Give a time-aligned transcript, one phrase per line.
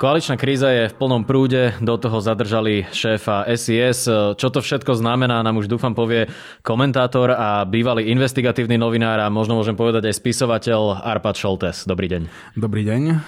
[0.00, 4.08] Koaličná kríza je v plnom prúde, do toho zadržali šéfa SIS.
[4.08, 6.24] Čo to všetko znamená, nám už dúfam povie
[6.64, 11.84] komentátor a bývalý investigatívny novinár a možno môžem povedať aj spisovateľ Arpad Šoltes.
[11.84, 12.32] Dobrý deň.
[12.56, 13.20] Dobrý deň.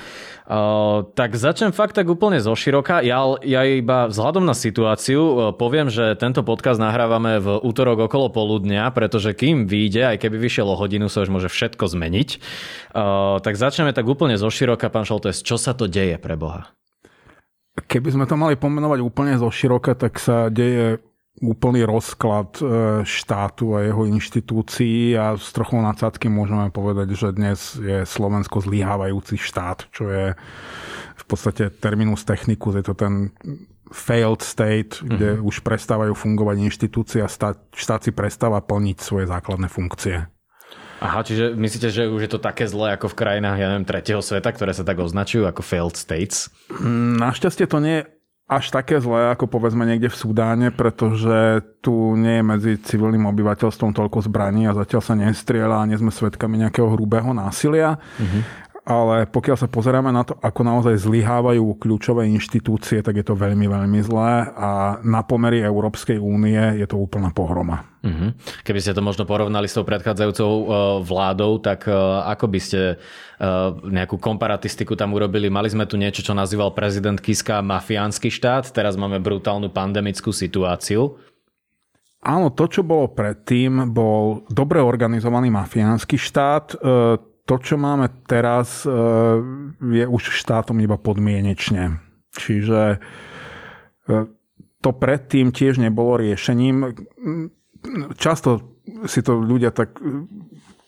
[0.43, 2.99] Tak začnem fakt tak úplne zo široka.
[2.99, 8.91] Ja, ja iba vzhľadom na situáciu poviem, že tento podcast nahrávame v útorok okolo poludnia,
[8.91, 12.29] pretože kým vyjde, aj keby vyšiel o hodinu, sa už môže všetko zmeniť.
[12.91, 16.75] Uh, tak začneme tak úplne zo široka, pán Šoltes, čo sa to deje pre Boha?
[17.73, 21.01] Keby sme to mali pomenovať úplne zo široka, tak sa deje
[21.41, 22.65] úplný rozklad e,
[23.09, 29.41] štátu a jeho inštitúcií a s trochou nadsádky môžeme povedať, že dnes je Slovensko zlyhávajúci
[29.41, 30.27] štát, čo je
[31.17, 33.33] v podstate terminus technicus, je to ten
[33.93, 35.49] failed state, kde mm-hmm.
[35.49, 40.29] už prestávajú fungovať inštitúcie a štát, štát si prestáva plniť svoje základné funkcie.
[41.03, 44.23] Aha, čiže myslíte, že už je to také zlé ako v krajinách, ja neviem, tretieho
[44.23, 46.47] sveta, ktoré sa tak označujú ako failed states?
[47.19, 48.22] Našťastie to nie je
[48.53, 53.97] až také zlé, ako povedzme niekde v Sudáne, pretože tu nie je medzi civilným obyvateľstvom
[53.97, 57.97] toľko zbraní a zatiaľ sa nestrieľa a nie sme svedkami nejakého hrubého násilia.
[58.21, 58.43] Mm-hmm.
[58.83, 63.71] Ale pokiaľ sa pozeráme na to, ako naozaj zlyhávajú kľúčové inštitúcie, tak je to veľmi,
[63.71, 67.92] veľmi zlé a na pomery Európskej únie je to úplná pohroma.
[68.03, 68.35] Uh-huh.
[68.67, 70.65] Keby ste to možno porovnali s tou predchádzajúcou uh,
[71.07, 75.47] vládou, tak uh, ako by ste uh, nejakú komparatistiku tam urobili?
[75.47, 81.15] Mali sme tu niečo, čo nazýval prezident Kiska mafiánsky štát, teraz máme brutálnu pandemickú situáciu.
[82.23, 86.79] Áno, to, čo bolo predtým, bol dobre organizovaný mafiánsky štát.
[87.43, 88.87] To, čo máme teraz,
[89.83, 91.99] je už štátom iba podmienečne.
[92.31, 93.03] Čiže
[94.83, 96.95] to predtým tiež nebolo riešením
[98.17, 100.27] často si to ľudia tak e,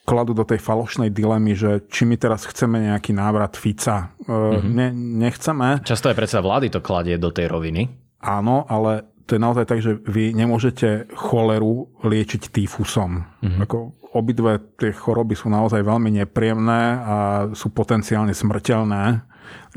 [0.05, 4.13] kladú do tej falošnej dilemy, že či my teraz chceme nejaký návrat Fica.
[4.29, 4.71] Mm-hmm.
[4.71, 5.69] Ne, nechceme.
[5.83, 7.89] Často aj predsa vlády to kladie do tej roviny.
[8.21, 13.25] Áno, ale to je naozaj tak, že vy nemôžete choleru liečiť týfusom.
[13.41, 13.61] Mm-hmm.
[13.65, 13.77] Ako
[14.13, 17.17] obidve tie choroby sú naozaj veľmi nepríjemné a
[17.57, 19.25] sú potenciálne smrteľné.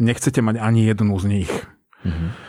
[0.04, 1.52] Nechcete mať ani jednu z nich.
[2.04, 2.47] Mm-hmm.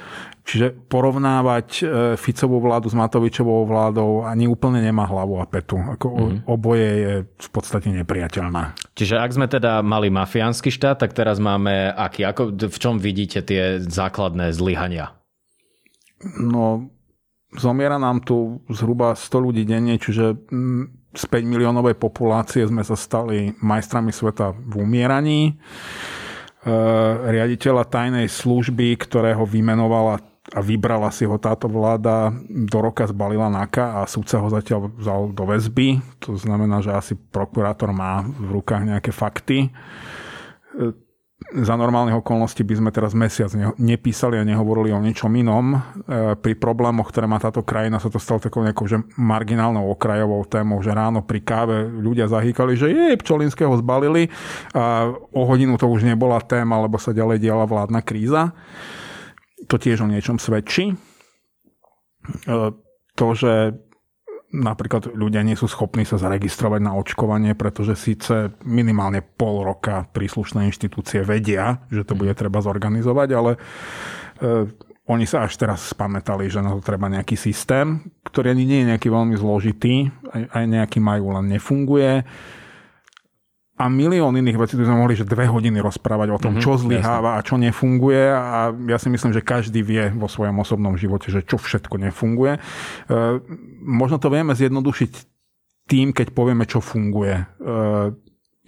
[0.48, 1.82] Čiže porovnávať e,
[2.16, 5.76] Ficovú vládu s Matovičovou vládou ani úplne nemá hlavu a petu.
[5.76, 6.40] Ako mm-hmm.
[6.48, 8.72] Oboje je v podstate nepriateľná.
[8.96, 12.24] Čiže ak sme teda mali mafiánsky štát, tak teraz máme aký?
[12.24, 15.20] Ako, v čom vidíte tie základné zlyhania?
[16.40, 16.96] No,
[17.52, 20.32] zomiera nám tu zhruba 100 ľudí denne, čiže
[21.12, 25.52] z 5 miliónovej populácie sme sa stali majstrami sveta v umieraní e,
[27.36, 34.00] riaditeľa tajnej služby, ktorého vymenovala a vybrala si ho táto vláda, do roka zbalila NAKA
[34.00, 36.00] a súdca ho zatiaľ vzal do väzby.
[36.24, 39.68] To znamená, že asi prokurátor má v rukách nejaké fakty.
[39.68, 39.70] E,
[41.48, 45.76] za normálnych okolností by sme teraz mesiac nepísali a nehovorili o ničom inom.
[45.76, 45.78] E,
[46.40, 50.80] pri problémoch, ktoré má táto krajina, sa to stalo takou nejakou že marginálnou okrajovou témou,
[50.80, 54.32] že ráno pri káve ľudia zahýkali, že je, Pčolinského zbalili
[54.72, 58.56] a o hodinu to už nebola téma, lebo sa ďalej diala vládna kríza
[59.66, 60.92] to tiež o niečom svedčí.
[60.92, 60.96] E,
[63.18, 63.74] to, že
[64.48, 70.64] napríklad ľudia nie sú schopní sa zaregistrovať na očkovanie, pretože síce minimálne pol roka príslušné
[70.72, 73.58] inštitúcie vedia, že to bude treba zorganizovať, ale e,
[75.08, 78.88] oni sa až teraz spamätali, že na to treba nejaký systém, ktorý ani nie je
[78.92, 82.24] nejaký veľmi zložitý, aj, aj nejaký majú, len nefunguje
[83.78, 86.82] a milión iných vecí, tu sme mohli že dve hodiny rozprávať o tom, mm-hmm, čo
[86.82, 91.30] zlyháva a čo nefunguje a ja si myslím, že každý vie vo svojom osobnom živote,
[91.30, 92.58] že čo všetko nefunguje.
[92.58, 92.60] E,
[93.78, 95.12] možno to vieme zjednodušiť
[95.88, 97.38] tým, keď povieme, čo funguje.
[97.38, 97.44] E,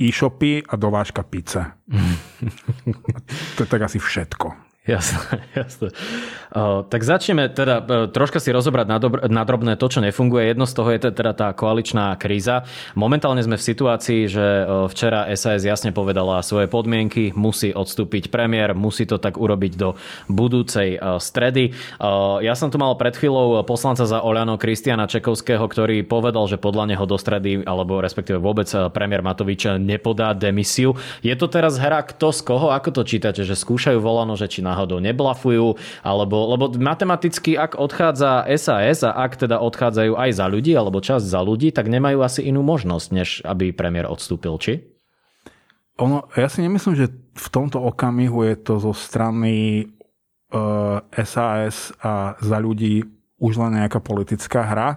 [0.00, 1.76] e-shopy a dovážka pice.
[3.58, 4.70] to je tak asi všetko.
[4.88, 5.92] Jasné, jasné.
[6.50, 8.86] Tak začneme teda uh, troška si rozobrať
[9.30, 10.50] na, drobné to, čo nefunguje.
[10.50, 12.66] Jedno z toho je teda tá koaličná kríza.
[12.98, 18.74] Momentálne sme v situácii, že uh, včera SAS jasne povedala svoje podmienky, musí odstúpiť premiér,
[18.74, 19.94] musí to tak urobiť do
[20.26, 21.72] budúcej uh, stredy.
[22.42, 26.90] Ja som tu mal pred chvíľou poslanca za Oľano Kristiana Čekovského, ktorý povedal, že podľa
[26.90, 30.96] neho do stredy, alebo respektíve vôbec premiér Matovič nepodá demisiu.
[31.22, 32.72] Je to teraz hra kto z koho?
[32.74, 33.46] Ako to čítate?
[33.46, 39.40] Že skúšajú volano, že či náhodou neblafujú, alebo, lebo matematicky, ak odchádza SAS a ak
[39.44, 43.28] teda odchádzajú aj za ľudí, alebo čas za ľudí, tak nemajú asi inú možnosť, než
[43.44, 44.72] aby premiér odstúpil, či?
[46.00, 49.86] ono, ja si nemyslím, že v tomto okamihu je to zo strany
[50.50, 53.04] uh, e, SAS a za ľudí
[53.36, 54.88] už len nejaká politická hra.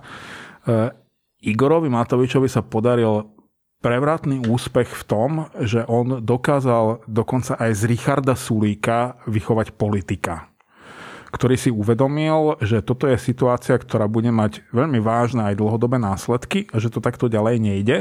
[0.63, 0.91] Uh,
[1.43, 3.27] Igorovi Matovičovi sa podaril
[3.83, 10.52] prevratný úspech v tom, že on dokázal dokonca aj z Richarda Sulíka vychovať politika
[11.33, 16.69] ktorý si uvedomil, že toto je situácia, ktorá bude mať veľmi vážne aj dlhodobé následky
[16.69, 17.97] a že to takto ďalej nejde.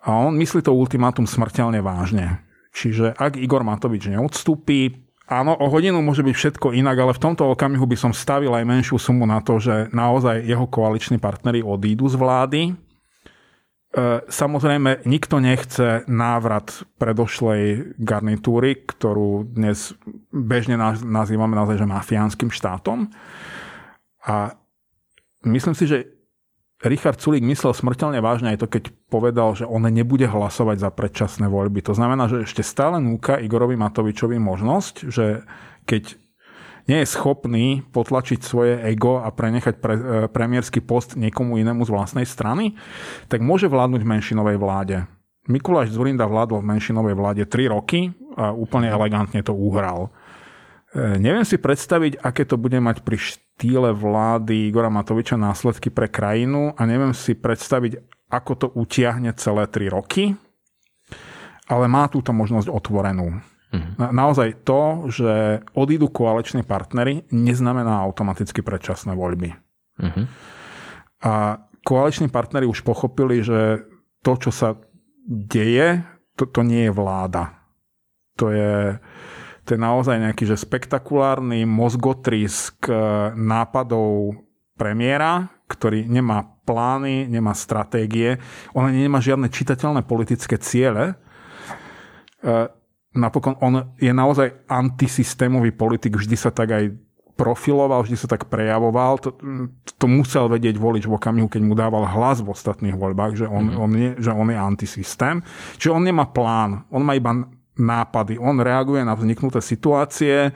[0.00, 2.40] A on myslí to ultimátum smrteľne vážne.
[2.72, 4.96] Čiže ak Igor Matovič neodstúpi,
[5.28, 8.64] áno, o hodinu môže byť všetko inak, ale v tomto okamihu by som stavil aj
[8.64, 12.60] menšiu sumu na to, že naozaj jeho koaliční partnery odídu z vlády
[14.28, 19.96] samozrejme, nikto nechce návrat predošlej garnitúry, ktorú dnes
[20.34, 23.08] bežne nazývame naozaj, že mafiánskym štátom.
[24.26, 24.52] A
[25.46, 25.98] myslím si, že
[26.84, 31.48] Richard Sulík myslel smrteľne vážne aj to, keď povedal, že on nebude hlasovať za predčasné
[31.48, 31.80] voľby.
[31.88, 35.48] To znamená, že ešte stále núka Igorovi Matovičovi možnosť, že
[35.88, 36.20] keď
[36.86, 41.90] nie je schopný potlačiť svoje ego a prenechať pre, e, premiérsky post niekomu inému z
[41.90, 42.78] vlastnej strany,
[43.26, 44.96] tak môže vládnuť menšinovej vláde.
[45.46, 50.10] Mikuláš Zurinda vládol v menšinovej vláde 3 roky a úplne elegantne to uhral.
[50.94, 56.06] E, neviem si predstaviť, aké to bude mať pri štýle vlády Igora Matoviča následky pre
[56.06, 57.98] krajinu a neviem si predstaviť,
[58.30, 60.34] ako to utiahne celé 3 roky,
[61.66, 63.42] ale má túto možnosť otvorenú.
[63.66, 64.14] Uh-huh.
[64.14, 69.58] naozaj to, že odídu koaliční partnery, neznamená automaticky predčasné voľby.
[69.98, 70.24] Uh-huh.
[71.26, 73.82] A koaliční partnery už pochopili, že
[74.22, 74.78] to, čo sa
[75.26, 76.06] deje,
[76.38, 77.58] to, to nie je vláda.
[78.38, 79.02] To je,
[79.66, 82.86] to je naozaj nejaký že spektakulárny mozgotrisk
[83.34, 84.38] nápadov
[84.78, 88.38] premiéra, ktorý nemá plány, nemá stratégie,
[88.76, 91.18] on nemá žiadne čitateľné politické ciele
[93.16, 96.84] napokon on je naozaj antisystémový politik, vždy sa tak aj
[97.36, 99.20] profiloval, vždy sa tak prejavoval.
[99.20, 99.30] To,
[100.00, 103.70] to musel vedieť volič v okamihu, keď mu dával hlas v ostatných voľbách, že on,
[103.70, 103.84] mm-hmm.
[103.84, 105.36] on, je, že on je antisystém.
[105.76, 107.44] Čiže on nemá plán, on má iba
[107.76, 108.40] nápady.
[108.40, 110.52] On reaguje na vzniknuté situácie,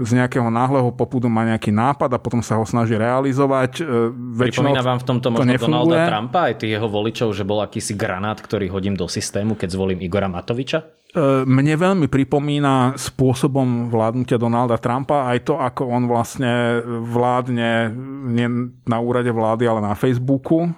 [0.00, 3.84] z nejakého náhleho popudu má nejaký nápad a potom sa ho snaží realizovať.
[3.84, 7.44] E, väčšinou Pripomína vám v tomto možno to Donalda Trumpa, aj tých jeho voličov, že
[7.44, 10.80] bol akýsi granát, ktorý hodím do systému, keď zvolím Igora Matoviča?
[11.12, 17.92] E, mne veľmi pripomína spôsobom vládnutia Donalda Trumpa aj to, ako on vlastne vládne
[18.32, 18.48] nie
[18.88, 20.64] na úrade vlády, ale na Facebooku.
[20.64, 20.70] E,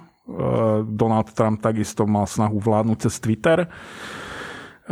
[0.83, 3.71] Donald Trump takisto mal snahu vládnuť cez Twitter.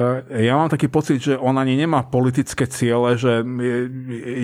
[0.01, 3.45] E, ja mám taký pocit, že on ani nemá politické ciele, že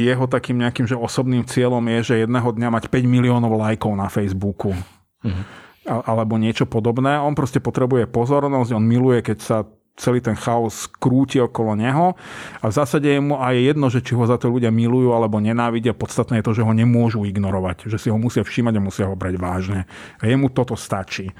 [0.04, 4.12] jeho takým nejakým že osobným cieľom je, že jedného dňa mať 5 miliónov lajkov na
[4.12, 4.76] Facebooku.
[5.24, 5.64] Mhm.
[5.86, 7.14] Alebo niečo podobné.
[7.14, 9.58] On proste potrebuje pozornosť, on miluje, keď sa
[9.96, 12.12] celý ten chaos krúti okolo neho
[12.60, 15.40] a v zásade je mu aj jedno, že či ho za to ľudia milujú alebo
[15.40, 19.08] nenávidia, podstatné je to, že ho nemôžu ignorovať, že si ho musia všímať a musia
[19.08, 19.88] ho brať vážne.
[20.20, 21.32] A jemu toto stačí.
[21.32, 21.34] E,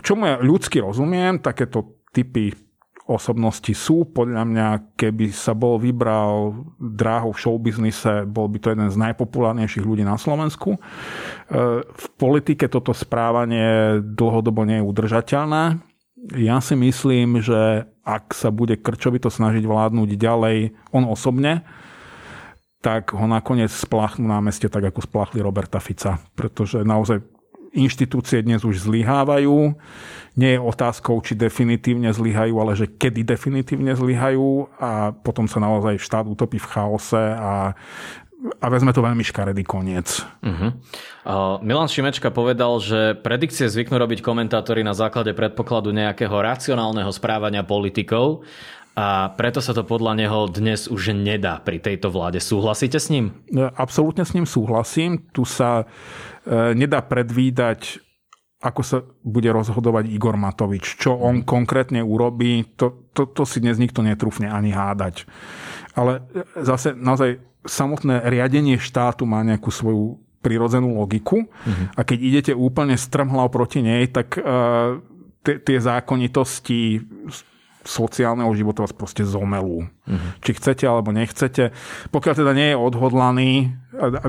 [0.00, 2.67] čomu ja ľudsky rozumiem, takéto typy
[3.08, 4.04] osobnosti sú.
[4.04, 4.66] Podľa mňa,
[5.00, 10.20] keby sa bol vybral dráhou v showbiznise, bol by to jeden z najpopulárnejších ľudí na
[10.20, 10.76] Slovensku.
[10.76, 10.78] E,
[11.82, 15.88] v politike toto správanie dlhodobo nie je udržateľné
[16.34, 20.56] ja si myslím, že ak sa bude Krčovito snažiť vládnuť ďalej
[20.90, 21.62] on osobne,
[22.82, 26.18] tak ho nakoniec spláchnú na meste tak, ako spláchli Roberta Fica.
[26.34, 27.22] Pretože naozaj
[27.72, 29.76] inštitúcie dnes už zlyhávajú.
[30.38, 35.98] Nie je otázkou, či definitívne zlyhajú, ale že kedy definitívne zlyhajú a potom sa naozaj
[35.98, 37.74] štát utopí v chaose a
[38.38, 40.22] a vezme to veľmi škaredý koniec.
[40.46, 40.70] Uh-huh.
[41.26, 47.66] Uh, Milan Šimečka povedal, že predikcie zvyknú robiť komentátori na základe predpokladu nejakého racionálneho správania
[47.66, 48.46] politikov
[48.94, 52.42] a preto sa to podľa neho dnes už nedá pri tejto vláde.
[52.42, 53.30] Súhlasíte s ním?
[53.78, 55.22] Absolútne s ním súhlasím.
[55.34, 55.86] Tu sa
[56.48, 58.00] nedá predvídať
[58.58, 60.98] ako sa bude rozhodovať Igor Matovič.
[60.98, 65.30] Čo on konkrétne urobí, to, to, to si dnes nikto netrúfne ani hádať.
[65.94, 71.98] Ale e, zase naozaj samotné riadenie štátu má nejakú svoju prirodzenú logiku uh-huh.
[71.98, 75.02] a keď idete úplne strmhlav proti nej, tak uh,
[75.42, 77.02] tie zákonitosti
[77.82, 79.90] sociálneho života vás proste zomelú.
[79.90, 80.30] Uh-huh.
[80.46, 81.74] Či chcete alebo nechcete.
[82.14, 83.50] Pokiaľ teda nie je odhodlaný,
[83.98, 84.28] a, a,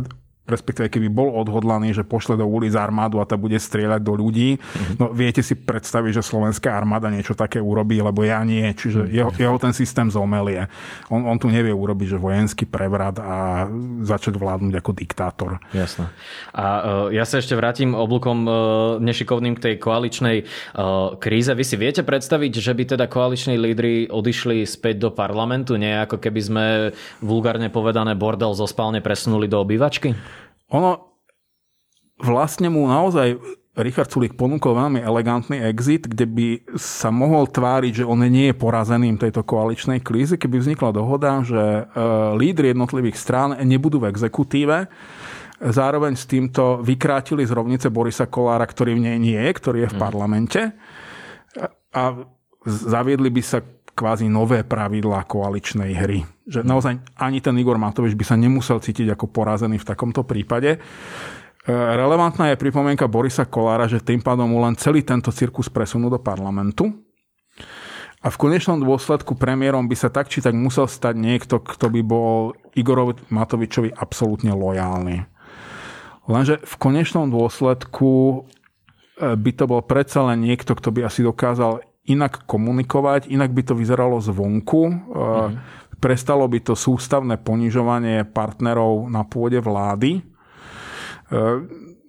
[0.50, 4.58] respektíve keby bol odhodlaný, že pošle do ulic armádu a tá bude strieľať do ľudí,
[4.58, 4.98] mm-hmm.
[4.98, 8.66] no viete si predstaviť, že slovenská armáda niečo také urobí, lebo ja nie.
[8.74, 9.16] Čiže mm-hmm.
[9.16, 10.66] jeho, jeho ten systém zomelie.
[11.08, 13.70] On, on tu nevie urobiť, že vojenský prevrat a
[14.04, 15.52] začať vládnuť ako diktátor.
[15.72, 16.10] Jasné.
[16.52, 16.82] A uh,
[17.14, 18.54] ja sa ešte vrátim oblúkom uh,
[18.98, 21.54] nešikovným k tej koaličnej uh, kríze.
[21.54, 26.18] Vy si viete predstaviť, že by teda koaliční lídry odišli späť do parlamentu, nie ako
[26.18, 26.66] keby sme
[27.20, 30.16] vulgárne povedané bordel zo spálne presunuli do obývačky?
[30.70, 31.18] Ono
[32.20, 33.40] vlastne mu naozaj
[33.80, 38.60] Richard Sulik ponúkol veľmi elegantný exit, kde by sa mohol tváriť, že on nie je
[38.60, 41.84] porazeným tejto koaličnej krízy, keby vznikla dohoda, že e,
[42.36, 44.92] lídry jednotlivých strán nebudú v exekutíve,
[45.64, 49.90] zároveň s týmto vykrátili z rovnice Borisa Kolára, ktorý v nej nie je, ktorý je
[49.92, 50.04] v mhm.
[50.04, 50.62] parlamente
[51.94, 52.04] a
[52.66, 53.60] zaviedli by sa
[54.00, 56.24] kvázi nové pravidlá koaličnej hry.
[56.48, 60.80] Že naozaj ani ten Igor Matovič by sa nemusel cítiť ako porazený v takomto prípade.
[60.80, 60.80] E,
[61.76, 66.16] relevantná je pripomienka Borisa Kolára, že tým pádom mu len celý tento cirkus presunú do
[66.16, 66.88] parlamentu.
[68.24, 72.02] A v konečnom dôsledku premiérom by sa tak či tak musel stať niekto, kto by
[72.04, 75.28] bol Igorovi Matovičovi absolútne lojálny.
[76.28, 81.89] Lenže v konečnom dôsledku e, by to bol predsa len niekto, kto by asi dokázal
[82.10, 84.82] inak komunikovať, inak by to vyzeralo zvonku.
[84.90, 90.16] Mm-hmm Prestalo by to sústavné ponižovanie partnerov na pôde vlády.
[90.16, 90.22] E,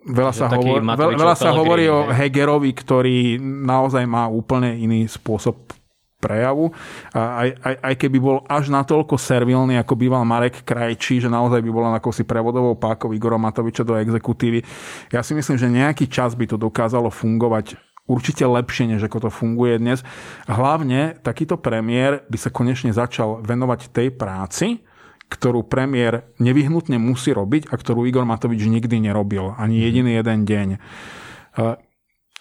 [0.07, 5.75] veľa sa, hovor, veľa, veľa sa hovorí o Hegerovi, ktorý naozaj má úplne iný spôsob
[6.23, 6.71] prejavu.
[7.11, 11.59] A aj, aj, aj keby bol až natoľko servilný, ako býval Marek Krajčí, že naozaj
[11.59, 14.62] by bola si prevodovou pákov Igora Matoviča do exekutívy.
[15.11, 19.31] Ja si myslím, že nejaký čas by to dokázalo fungovať určite lepšie, než ako to
[19.31, 20.02] funguje dnes.
[20.50, 24.83] Hlavne takýto premiér by sa konečne začal venovať tej práci,
[25.31, 29.55] ktorú premiér nevyhnutne musí robiť a ktorú Igor Matovič nikdy nerobil.
[29.55, 29.85] Ani mhm.
[29.87, 30.69] jediný jeden deň.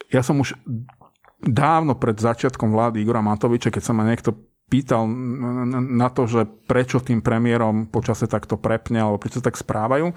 [0.09, 0.57] Ja som už
[1.45, 4.33] dávno pred začiatkom vlády Igora Matoviča, keď sa ma niekto
[4.69, 5.09] pýtal
[5.81, 10.13] na to, že prečo tým premiérom počase takto prepne alebo prečo tak správajú,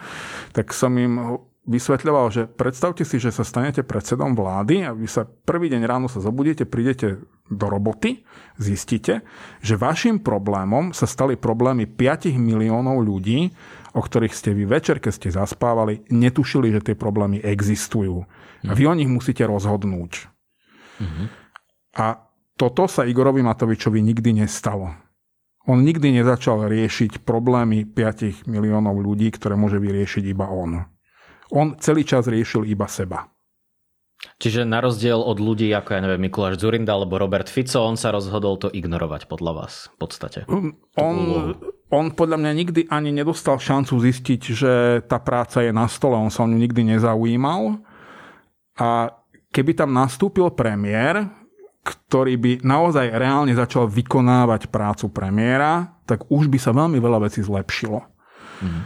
[0.53, 5.23] tak som im vysvetľoval, že predstavte si, že sa stanete predsedom vlády a vy sa
[5.23, 8.27] prvý deň ráno sa zobudíte, prídete do roboty,
[8.59, 9.23] zistíte,
[9.63, 13.53] že vašim problémom sa stali problémy 5 miliónov ľudí,
[13.95, 18.25] o ktorých ste vy večer, keď ste zaspávali, netušili, že tie problémy existujú.
[18.63, 20.31] A vy o nich musíte rozhodnúť.
[21.03, 21.27] Mm-hmm.
[21.99, 22.07] A
[22.57, 24.95] toto sa Igorovi Matovičovi nikdy nestalo.
[25.67, 30.92] On nikdy nezačal riešiť problémy 5 miliónov ľudí, ktoré môže vyriešiť iba on
[31.53, 33.29] on celý čas riešil iba seba.
[34.39, 38.15] Čiže na rozdiel od ľudí ako, ja neviem, Mikuláš Zurinda alebo Robert Fico, on sa
[38.15, 40.47] rozhodol to ignorovať podľa vás v podstate.
[40.47, 41.17] Um, on,
[41.91, 44.73] on podľa mňa nikdy ani nedostal šancu zistiť, že
[45.11, 47.83] tá práca je na stole, on sa o ňu nikdy nezaujímal.
[48.79, 49.11] A
[49.51, 51.27] keby tam nastúpil premiér,
[51.83, 57.43] ktorý by naozaj reálne začal vykonávať prácu premiéra, tak už by sa veľmi veľa vecí
[57.43, 58.07] zlepšilo.
[58.63, 58.83] Mm.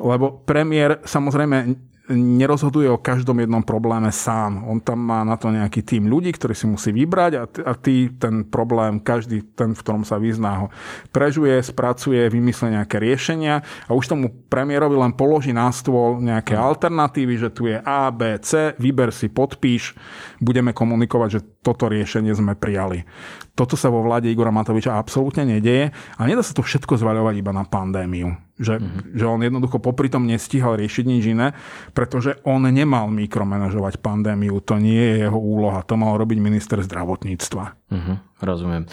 [0.00, 1.76] Lebo premiér samozrejme
[2.12, 4.64] nerozhoduje o každom jednom probléme sám.
[4.64, 7.72] On tam má na to nejaký tým ľudí, ktorý si musí vybrať a, t- a
[7.76, 10.66] ty ten problém, každý ten, v ktorom sa vyzná ho
[11.12, 17.34] prežuje, spracuje, vymyslí nejaké riešenia a už tomu premiérovi len položí na stôl nejaké alternatívy,
[17.36, 19.92] že tu je A, B, C, vyber si, podpíš,
[20.40, 23.04] budeme komunikovať, že toto riešenie sme prijali.
[23.52, 27.52] Toto sa vo vláde Igora Matoviča absolútne nedeje a nedá sa to všetko zvaľovať iba
[27.52, 28.47] na pandémiu.
[28.58, 29.14] Že, mm-hmm.
[29.14, 31.54] že on jednoducho popri tom nestíhal riešiť nič iné,
[31.94, 34.58] pretože on nemal mikromanažovať pandémiu.
[34.66, 35.86] To nie je jeho úloha.
[35.86, 37.64] To mal robiť minister zdravotníctva.
[37.94, 38.84] Mm-hmm, rozumiem.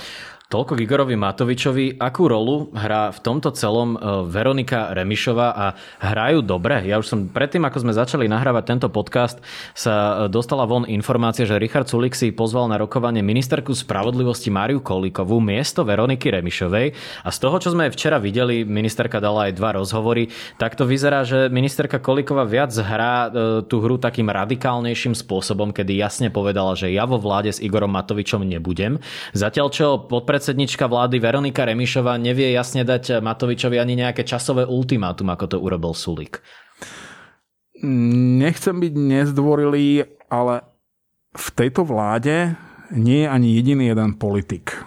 [0.45, 1.97] Toľko Igorovi Matovičovi.
[1.97, 5.65] Akú rolu hrá v tomto celom e, Veronika Remišová a
[5.97, 6.85] hrajú dobre?
[6.85, 9.41] Ja už som predtým, ako sme začali nahrávať tento podcast,
[9.73, 14.85] sa e, dostala von informácia, že Richard Sulik si pozval na rokovanie ministerku spravodlivosti Máriu
[14.85, 16.93] Kolíkovú miesto Veroniky Remišovej.
[17.25, 20.29] A z toho, čo sme včera videli, ministerka dala aj dva rozhovory,
[20.61, 25.97] tak to vyzerá, že ministerka Kolíková viac hrá e, tú hru takým radikálnejším spôsobom, kedy
[25.97, 29.01] jasne povedala, že ja vo vláde s Igorom Matovičom nebudem.
[29.33, 35.33] Zatiaľ, čo podpredsedníčka podpredsednička vlády Veronika Remišová nevie jasne dať Matovičovi ani nejaké časové ultimátum,
[35.33, 36.37] ako to urobil Sulík.
[37.81, 40.61] Nechcem byť nezdvorilý, ale
[41.33, 42.53] v tejto vláde
[42.93, 44.77] nie je ani jediný jeden politik.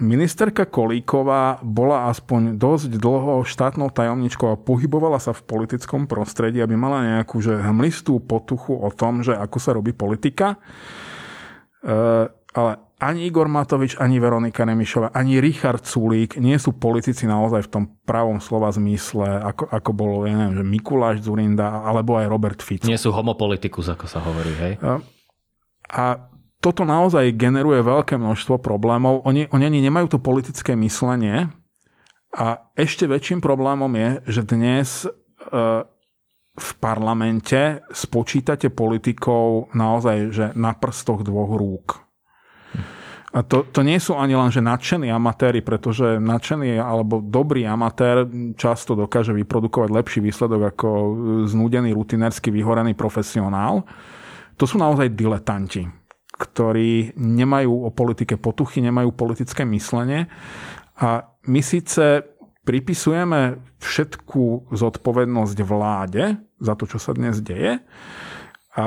[0.00, 6.72] Ministerka Kolíková bola aspoň dosť dlho štátnou tajomničkou a pohybovala sa v politickom prostredí, aby
[6.72, 10.56] mala nejakú že hmlistú potuchu o tom, že ako sa robí politika.
[11.84, 17.66] E, ale ani Igor Matovič, ani Veronika Remišová, ani Richard Sulík nie sú politici naozaj
[17.66, 22.30] v tom pravom slova zmysle, ako, ako bolo, ja neviem, že Mikuláš Zurinda, alebo aj
[22.30, 22.86] Robert Fico.
[22.86, 24.72] Nie sú homopolitikus, ako sa hovorí, hej?
[24.86, 25.02] A,
[25.90, 26.04] a
[26.62, 29.26] toto naozaj generuje veľké množstvo problémov.
[29.26, 31.50] Oni, oni ani nemajú to politické myslenie.
[32.38, 35.08] A ešte väčším problémom je, že dnes e,
[36.54, 42.11] v parlamente spočítate politikov naozaj že na prstoch dvoch rúk.
[43.32, 48.28] A to, to nie sú ani len, že nadšení amatéri, pretože nadšený alebo dobrý amatér
[48.60, 50.88] často dokáže vyprodukovať lepší výsledok ako
[51.48, 53.88] znúdený, rutinérsky, vyhorený profesionál.
[54.60, 55.88] To sú naozaj diletanti,
[56.36, 60.28] ktorí nemajú o politike potuchy, nemajú politické myslenie
[61.00, 62.28] a my síce
[62.68, 67.80] pripisujeme všetku zodpovednosť vláde za to, čo sa dnes deje
[68.76, 68.84] a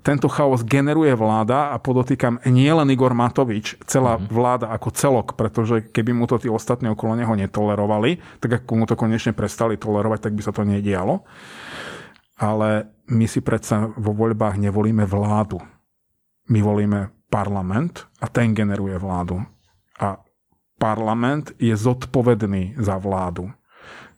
[0.00, 4.32] tento chaos generuje vláda a podotýkam nie len Igor Matovič, celá mm-hmm.
[4.32, 8.84] vláda ako celok, pretože keby mu to tí ostatní okolo neho netolerovali, tak ako mu
[8.88, 11.28] to konečne prestali tolerovať, tak by sa to nedialo.
[12.40, 15.60] Ale my si predsa vo voľbách nevolíme vládu.
[16.48, 19.44] My volíme parlament a ten generuje vládu.
[20.00, 20.16] A
[20.80, 23.52] parlament je zodpovedný za vládu.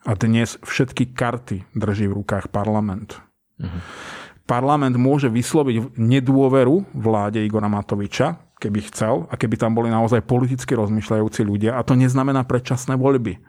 [0.07, 3.19] A dnes všetky karty drží v rukách parlament.
[3.59, 10.23] Mm-hmm parlament môže vysloviť nedôveru vláde Igora Matoviča, keby chcel, a keby tam boli naozaj
[10.23, 11.75] politicky rozmýšľajúci ľudia.
[11.75, 13.43] A to neznamená predčasné voľby.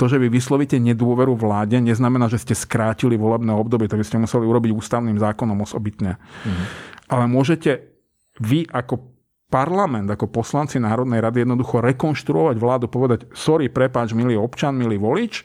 [0.00, 4.16] To, že vy vyslovíte nedôveru vláde, neznamená, že ste skrátili volebné obdobie, to by ste
[4.16, 6.16] museli urobiť ústavným zákonom osobitne.
[6.48, 6.64] Mm.
[7.12, 7.92] Ale môžete
[8.40, 9.12] vy ako
[9.52, 15.44] parlament, ako poslanci Národnej rady jednoducho rekonštruovať vládu, povedať, sorry, prepáč, milý občan, milý volič,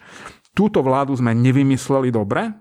[0.56, 2.56] túto vládu sme nevymysleli dobre,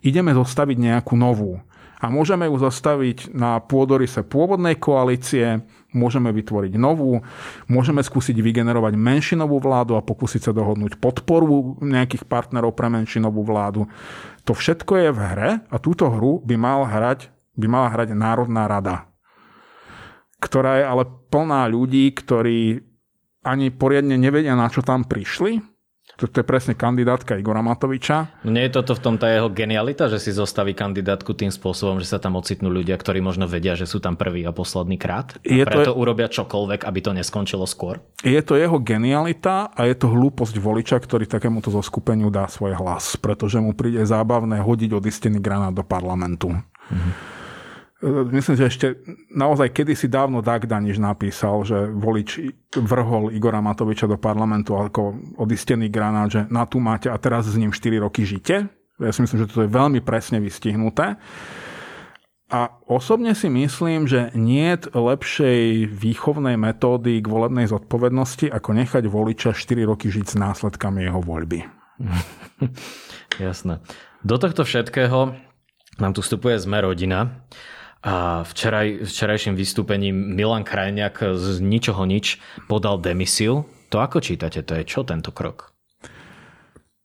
[0.00, 1.60] ideme zostaviť nejakú novú.
[2.00, 5.60] A môžeme ju zostaviť na pôdorise pôvodnej koalície,
[5.92, 7.20] môžeme vytvoriť novú,
[7.68, 13.84] môžeme skúsiť vygenerovať menšinovú vládu a pokúsiť sa dohodnúť podporu nejakých partnerov pre menšinovú vládu.
[14.48, 17.28] To všetko je v hre a túto hru by, mal hrať,
[17.60, 19.04] by mala hrať Národná rada,
[20.40, 22.80] ktorá je ale plná ľudí, ktorí
[23.44, 25.60] ani poriadne nevedia, na čo tam prišli
[26.16, 28.42] to je presne kandidátka Igora Matoviča.
[28.48, 32.10] Nie je toto v tom tá jeho genialita, že si zostaví kandidátku tým spôsobom, že
[32.10, 35.38] sa tam ocitnú ľudia, ktorí možno vedia, že sú tam prvý a posledný krát?
[35.40, 35.98] A je preto to...
[35.98, 38.02] urobia čokoľvek, aby to neskončilo skôr?
[38.20, 43.16] Je to jeho genialita a je to hlúposť voliča, ktorý takémuto zoskupeniu dá svoj hlas,
[43.16, 46.52] pretože mu príde zábavné hodiť odistený granát do parlamentu.
[46.52, 47.39] Mm-hmm.
[48.08, 48.86] Myslím, že ešte
[49.28, 52.40] naozaj kedysi dávno Dagdaniš napísal, že volič
[52.72, 57.60] vrhol Igora Matoviča do parlamentu ako odistený granát, že na tu máte a teraz s
[57.60, 58.72] ním 4 roky žite.
[58.96, 61.20] Ja si myslím, že to je veľmi presne vystihnuté.
[62.50, 69.04] A osobne si myslím, že nie je lepšej výchovnej metódy k volebnej zodpovednosti, ako nechať
[69.06, 71.68] voliča 4 roky žiť s následkami jeho voľby.
[73.38, 73.84] Jasné.
[74.24, 75.36] Do tohto všetkého
[76.00, 77.44] nám tu vstupuje sme rodina.
[78.00, 83.68] A včeraj, včerajším vystúpením Milan Krajniak z ničoho nič podal demisiu.
[83.92, 84.64] To ako čítate?
[84.64, 85.68] To je čo tento krok?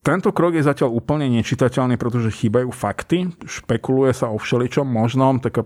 [0.06, 3.34] Tento krok je zatiaľ úplne nečitateľný, pretože chýbajú fakty.
[3.44, 5.42] Špekuluje sa o všeličom možnom.
[5.42, 5.66] Taká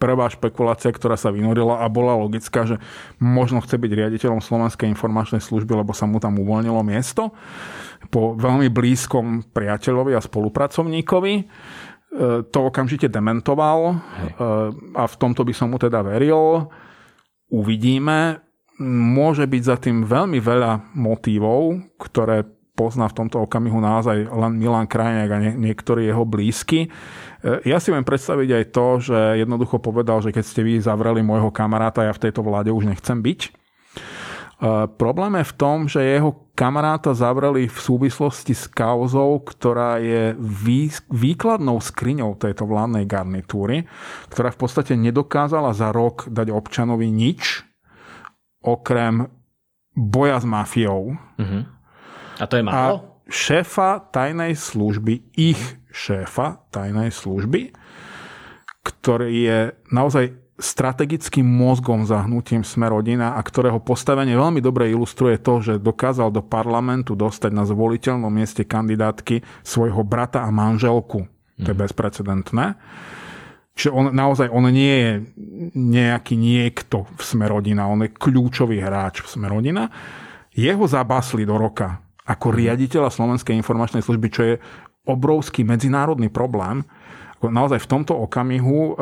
[0.00, 2.80] prvá špekulácia, ktorá sa vynorila a bola logická, že
[3.20, 7.36] možno chce byť riaditeľom Slovenskej informačnej služby, lebo sa mu tam uvoľnilo miesto
[8.08, 11.34] po veľmi blízkom priateľovi a spolupracovníkovi
[12.50, 14.30] to okamžite dementoval Hej.
[14.98, 16.66] a v tomto by som mu teda veril.
[17.54, 18.42] Uvidíme.
[18.82, 22.42] Môže byť za tým veľmi veľa motívov, ktoré
[22.74, 26.88] pozná v tomto okamihu naozaj len Milan Krajniak a nie, niektorí jeho blízky.
[27.68, 31.52] Ja si viem predstaviť aj to, že jednoducho povedal, že keď ste vy zavreli môjho
[31.52, 33.60] kamaráta, ja v tejto vláde už nechcem byť
[35.00, 40.36] Problém je v tom, že jeho kamaráta zavreli v súvislosti s kauzou, ktorá je
[41.08, 43.88] výkladnou skriňou tejto vládnej garnitúry,
[44.28, 47.64] ktorá v podstate nedokázala za rok dať občanovi nič,
[48.60, 49.32] okrem
[49.96, 51.16] boja s mafiou.
[51.16, 51.64] Uh-huh.
[52.36, 52.76] A to je málo?
[52.76, 52.88] A
[53.32, 57.72] šéfa tajnej služby, ich šéfa tajnej služby,
[58.84, 65.40] ktorý je naozaj strategickým mozgom za hnutím Sme rodina a ktorého postavenie veľmi dobre ilustruje
[65.40, 71.26] to, že dokázal do parlamentu dostať na zvoliteľnom mieste kandidátky svojho brata a manželku.
[71.64, 71.82] To je mhm.
[71.82, 72.66] bezprecedentné.
[73.74, 75.12] Čiže on, naozaj on nie je
[75.74, 79.88] nejaký niekto v Smerodina, on je kľúčový hráč v Smerodina.
[80.52, 82.56] Jeho zabasli do roka ako mhm.
[82.60, 84.54] riaditeľa Slovenskej informačnej služby, čo je
[85.08, 86.84] obrovský medzinárodný problém
[87.40, 89.00] naozaj v tomto okamihu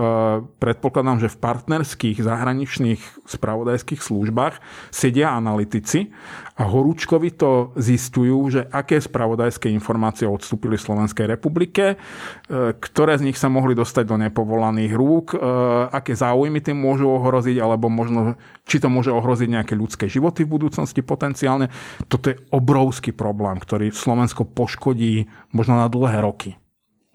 [0.63, 4.63] predpokladám, že v partnerských zahraničných spravodajských službách
[4.95, 6.15] sedia analytici
[6.55, 11.99] a horúčkovi to zistujú, že aké spravodajské informácie odstúpili Slovenskej republike,
[12.79, 15.35] ktoré z nich sa mohli dostať do nepovolaných rúk,
[15.91, 20.55] aké záujmy tým môžu ohroziť, alebo možno, či to môže ohroziť nejaké ľudské životy v
[20.55, 21.71] budúcnosti potenciálne.
[22.07, 26.55] Toto je obrovský problém, ktorý Slovensko poškodí možno na dlhé roky.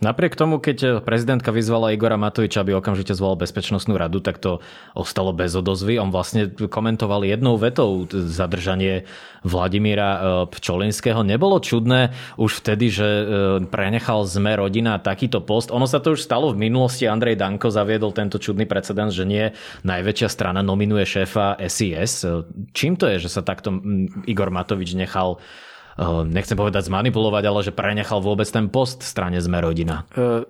[0.04, 4.60] Napriek tomu, keď prezidentka vyzvala Igora Matoviča, aby okamžite zvolal bezpečnostnú radu, tak to
[4.92, 5.96] ostalo bez odozvy.
[5.96, 9.08] On vlastne komentoval jednou vetou zadržanie
[9.48, 10.20] Vladimíra e,
[10.52, 11.24] Pčolinského.
[11.24, 13.24] Nebolo čudné už vtedy, že e,
[13.72, 15.72] prenechal sme rodina takýto post.
[15.72, 17.08] Ono sa to už stalo v minulosti.
[17.08, 19.56] Andrej Danko zaviedol tento čudný precedens, že nie
[19.88, 22.28] najväčšia strana nominuje šéfa SIS.
[22.76, 23.72] Čím to je, že sa takto
[24.28, 25.72] Igor Matovič nechal Eh,
[26.26, 30.10] nechcem povedať zmanipulovať, ale že prenechal vôbec ten post strane Sme rodina?
[30.18, 30.42] Eh,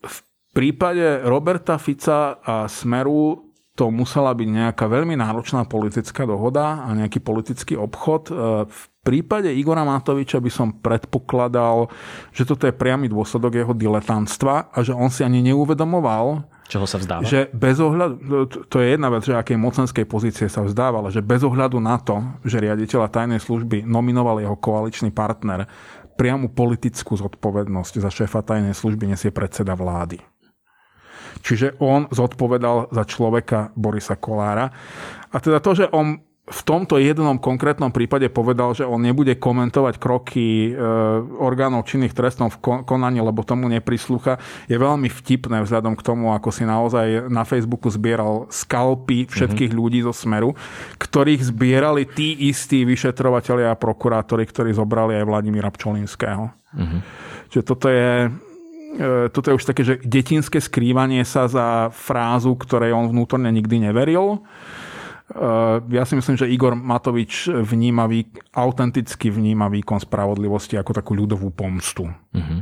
[0.00, 0.18] v
[0.56, 3.44] prípade Roberta Fica a Smeru
[3.76, 8.22] to musela byť nejaká veľmi náročná politická dohoda a nejaký politický obchod.
[8.32, 11.92] Eh, v prípade Igora Matoviča by som predpokladal,
[12.32, 16.98] že toto je priamy dôsledok jeho diletantstva a že on si ani neuvedomoval, Čoho sa
[16.98, 17.22] vzdáva?
[17.22, 21.22] Že bez ohľadu, to je jedna vec, že akej mocenskej pozície sa vzdáva, ale že
[21.22, 25.70] bez ohľadu na to, že riaditeľa tajnej služby nominoval jeho koaličný partner,
[26.18, 30.18] priamu politickú zodpovednosť za šéfa tajnej služby nesie predseda vlády.
[31.46, 34.66] Čiže on zodpovedal za človeka Borisa Kolára.
[35.30, 39.98] A teda to, že on v tomto jednom konkrétnom prípade povedal, že on nebude komentovať
[39.98, 40.78] kroky e,
[41.42, 44.38] orgánov činných trestnom v konaní, lebo tomu neprislúcha,
[44.70, 49.82] je veľmi vtipné vzhľadom k tomu, ako si naozaj na Facebooku zbieral skalpy všetkých mm-hmm.
[49.90, 50.54] ľudí zo Smeru,
[51.02, 56.54] ktorých zbierali tí istí vyšetrovateľia a prokurátori, ktorí zobrali aj Vladimíra Pčolinského.
[56.78, 57.00] Mm-hmm.
[57.50, 58.30] Čiže toto je
[59.02, 63.90] e, toto je už také, že detinské skrývanie sa za frázu, ktorej on vnútorne nikdy
[63.90, 64.46] neveril
[65.92, 68.08] ja si myslím, že Igor Matovič vníma,
[68.56, 72.08] autenticky vníma výkon spravodlivosti ako takú ľudovú pomstu.
[72.08, 72.60] Uh-huh.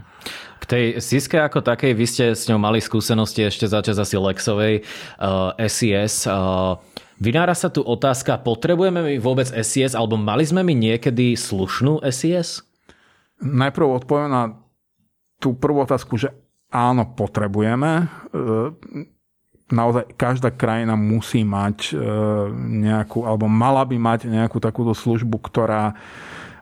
[0.58, 4.18] K tej Siske ako takej, vy ste s ňou mali skúsenosti ešte za čas asi
[4.18, 6.26] Lexovej uh, eh, SIS.
[6.26, 11.38] Uh, eh, vynára sa tu otázka, potrebujeme my vôbec SIS, alebo mali sme my niekedy
[11.38, 12.66] slušnú SIS?
[13.38, 14.42] Najprv odpoviem na
[15.38, 16.32] tú prvú otázku, že
[16.74, 18.08] áno, potrebujeme
[19.72, 21.94] naozaj každá krajina musí mať e,
[22.84, 25.96] nejakú, alebo mala by mať nejakú takúto službu, ktorá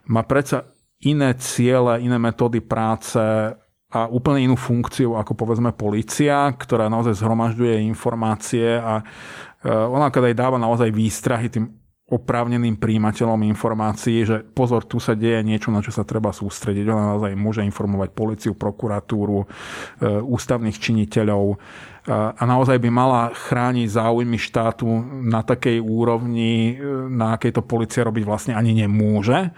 [0.06, 0.70] má predsa
[1.02, 3.18] iné ciele, iné metódy práce
[3.92, 9.04] a úplne inú funkciu ako povedzme policia, ktorá naozaj zhromažďuje informácie a e,
[9.68, 11.81] ona keď aj dáva naozaj výstrahy tým
[12.12, 16.84] oprávneným príjimateľom informácií, že pozor, tu sa deje niečo, na čo sa treba sústrediť.
[16.84, 19.46] Ona naozaj môže informovať policiu, prokuratúru, e,
[20.20, 21.56] ústavných činiteľov
[22.10, 24.90] a naozaj by mala chrániť záujmy štátu
[25.22, 26.74] na takej úrovni,
[27.06, 29.54] na akej to policia robiť vlastne ani nemôže.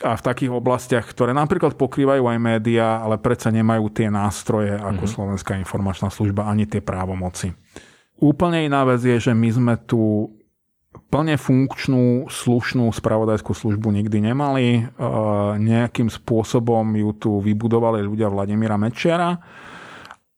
[0.00, 5.04] A v takých oblastiach, ktoré napríklad pokrývajú aj médiá, ale predsa nemajú tie nástroje ako
[5.04, 5.14] mm-hmm.
[5.14, 7.52] Slovenská informačná služba, ani tie právomoci.
[8.18, 10.33] Úplne iná vec je, že my sme tu
[11.14, 14.82] plne funkčnú, slušnú spravodajskú službu nikdy nemali.
[15.62, 19.38] Nejakým spôsobom ju tu vybudovali ľudia Vladimíra Mečiara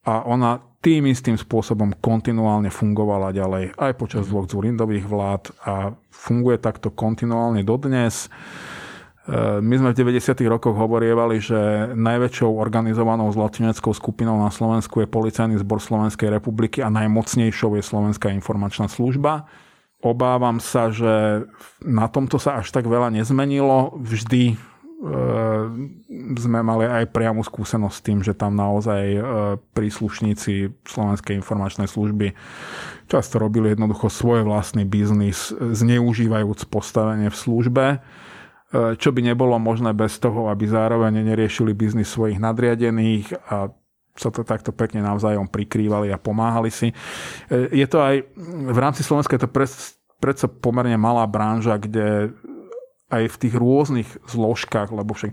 [0.05, 4.31] a ona tým istým spôsobom kontinuálne fungovala ďalej aj počas mhm.
[4.31, 8.29] dvoch Zurindových vlád a funguje takto kontinuálne dodnes.
[8.29, 10.45] E, my sme v 90.
[10.47, 16.93] rokoch hovorievali, že najväčšou organizovanou zločineckou skupinou na Slovensku je Policajný zbor Slovenskej republiky a
[16.93, 19.49] najmocnejšou je Slovenská informačná služba.
[20.07, 21.43] Obávam sa, že
[21.83, 23.99] na tomto sa až tak veľa nezmenilo.
[23.99, 24.55] Vždy
[24.97, 26.01] Ehm,
[26.41, 29.23] sme mali aj priamu skúsenosť s tým, že tam naozaj ehm,
[29.77, 32.33] príslušníci Slovenskej informačnej služby
[33.05, 39.93] často robili jednoducho svoj vlastný biznis, zneužívajúc postavenie v službe, ehm, čo by nebolo možné
[39.93, 43.69] bez toho, aby zároveň neriešili biznis svojich nadriadených a
[44.17, 46.89] sa to takto pekne navzájom prikrývali a pomáhali si.
[47.53, 49.53] Je to aj v rámci Slovenska je to
[50.21, 52.35] predsa pomerne malá branža, kde
[53.13, 55.31] aj v tých rôznych zložkách, lebo však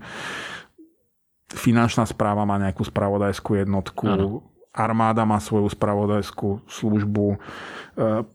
[1.50, 7.36] finančná správa má nejakú spravodajskú jednotku, ano armáda má svoju spravodajskú službu, e,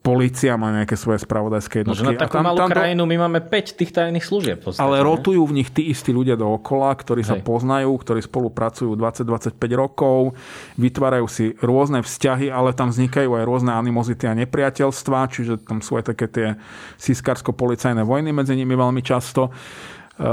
[0.00, 2.00] policia má nejaké svoje spravodajské jednotky.
[2.00, 4.64] Možno na takú tam, malú tam krajinu my máme 5 tých tajných služieb.
[4.64, 7.28] Podstate, ale rotujú v nich tí istí ľudia dookola, ktorí Hej.
[7.28, 10.32] sa poznajú, ktorí spolupracujú 20-25 rokov,
[10.80, 16.00] vytvárajú si rôzne vzťahy, ale tam vznikajú aj rôzne animozity a nepriateľstva, čiže tam sú
[16.00, 16.48] aj také tie
[16.96, 19.52] sískarsko-policajné vojny medzi nimi veľmi často.
[20.16, 20.32] E,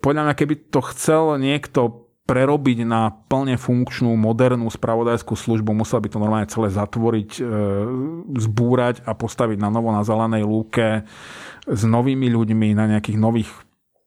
[0.00, 6.08] podľa mňa, keby to chcel niekto prerobiť na plne funkčnú, modernú spravodajskú službu, musel by
[6.14, 7.44] to normálne celé zatvoriť, e,
[8.38, 11.02] zbúrať a postaviť na novo na zelenej lúke
[11.66, 13.50] s novými ľuďmi na nejakých nových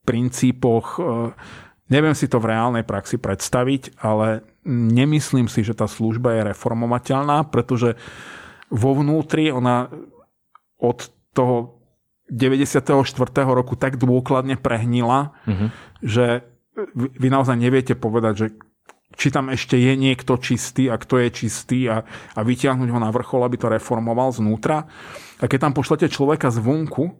[0.08, 0.96] princípoch.
[0.96, 1.00] E,
[1.92, 4.40] neviem si to v reálnej praxi predstaviť, ale
[4.72, 8.00] nemyslím si, že tá služba je reformovateľná, pretože
[8.72, 9.92] vo vnútri ona
[10.80, 11.76] od toho
[12.32, 12.88] 94.
[13.52, 15.68] roku tak dôkladne prehnila, uh-huh.
[16.00, 16.53] že
[16.94, 18.46] vy naozaj neviete povedať, že
[19.14, 22.02] či tam ešte je niekto čistý a kto je čistý a,
[22.34, 24.90] a vytiahnuť ho na vrchol, aby to reformoval znútra.
[25.38, 27.14] A keď tam pošlete človeka zvonku,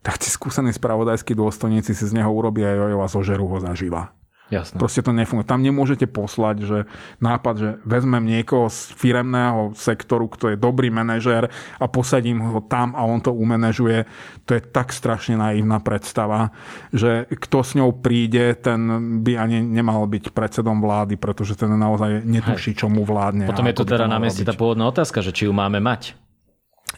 [0.00, 4.12] tak tí skúsení spravodajskí dôstojníci si z neho urobia jojo a zožerú ho zaživa.
[4.52, 4.76] Jasne.
[4.76, 5.48] Proste to nefunguje.
[5.48, 6.78] Tam nemôžete poslať, že
[7.24, 11.48] nápad, že vezmem niekoho z firemného sektoru, kto je dobrý manažér
[11.80, 14.04] a posadím ho tam a on to umenežuje.
[14.44, 16.52] To je tak strašne naivná predstava,
[16.92, 18.80] že kto s ňou príde, ten
[19.24, 23.48] by ani nemal byť predsedom vlády, pretože ten naozaj netuší, čo mu vládne.
[23.48, 26.20] Potom je to teda na mieste tá pôvodná otázka, že či ju máme mať.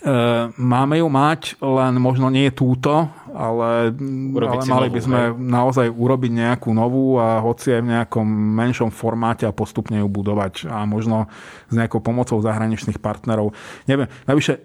[0.03, 0.13] E,
[0.61, 3.93] máme ju mať, len možno nie túto, ale,
[4.33, 5.33] ale mali by sme hej.
[5.37, 10.65] naozaj urobiť nejakú novú a hoci aj v nejakom menšom formáte a postupne ju budovať
[10.73, 11.29] a možno
[11.69, 13.53] s nejakou pomocou zahraničných partnerov.
[13.85, 14.61] Neviem, najvyššie, e,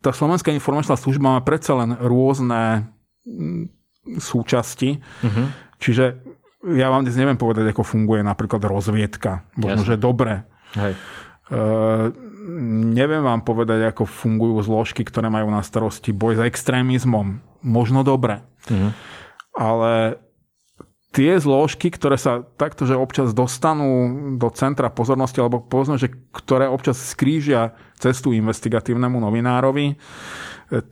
[0.00, 2.88] tá Slovenská informačná služba má predsa len rôzne
[4.06, 5.46] súčasti, uh-huh.
[5.76, 6.24] čiže
[6.72, 9.44] ja vám dnes neviem povedať, ako funguje napríklad rozviedka.
[9.56, 10.44] Možno, že dobre.
[10.76, 10.92] Hej.
[11.50, 12.12] Uh,
[12.94, 17.49] neviem vám povedať, ako fungujú zložky, ktoré majú na starosti boj s extrémizmom.
[17.60, 18.42] Možno dobre.
[18.70, 18.90] Mhm.
[19.56, 19.92] Ale
[21.10, 26.70] tie zložky, ktoré sa takto, že občas dostanú do centra pozornosti, alebo povedzme, že ktoré
[26.70, 29.98] občas skrížia cestu investigatívnemu novinárovi,